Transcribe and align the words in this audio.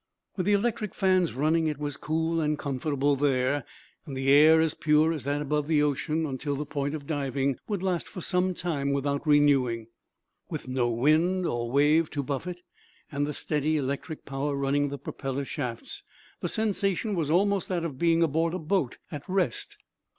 With 0.35 0.47
the 0.47 0.53
electric 0.53 0.95
fans 0.95 1.33
running 1.35 1.67
it 1.67 1.77
was 1.77 1.95
cool 1.95 2.41
and 2.41 2.57
comfortable 2.57 3.15
there, 3.15 3.63
and 4.07 4.17
the 4.17 4.29
air, 4.31 4.59
as 4.59 4.73
pure 4.73 5.13
as 5.13 5.25
that 5.25 5.43
above 5.43 5.67
the 5.67 5.83
ocean 5.83 6.25
until 6.25 6.55
the 6.55 6.65
point 6.65 6.95
of 6.95 7.05
diving, 7.05 7.59
would 7.67 7.83
last 7.83 8.07
for 8.07 8.19
some 8.19 8.55
time 8.55 8.93
without 8.93 9.27
renewing. 9.27 9.89
With 10.49 10.67
no 10.67 10.89
wind 10.89 11.45
or, 11.45 11.69
wave 11.69 12.09
to 12.17 12.23
buffet, 12.23 12.61
and 13.11 13.27
the 13.27 13.33
steady 13.35 13.77
electric 13.77 14.25
power 14.25 14.55
running 14.55 14.89
the 14.89 14.97
propeller 14.97 15.45
shafts, 15.45 16.01
the 16.39 16.49
sensation 16.49 17.13
was 17.13 17.29
almost 17.29 17.69
that 17.69 17.85
of 17.85 17.99
being 17.99 18.23
aboard 18.23 18.55
a 18.55 18.57
boat 18.57 18.97
at 19.11 19.21
rest. 19.29 19.77